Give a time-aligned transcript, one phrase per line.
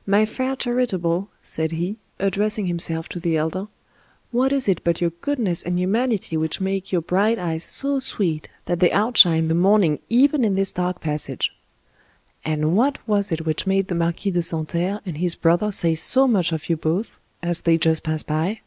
[0.14, 3.68] "My fair charitable," said he, addressing himself to the elder,"
[4.32, 8.48] what is it but your goodness and humanity which make your bright eyes so sweet
[8.64, 11.54] that they outshine the morn ing even in this dark passage?
[12.44, 16.26] And what was it which made the Marquis de Santerre and his brother say so
[16.26, 18.62] much of you both, as they just passed by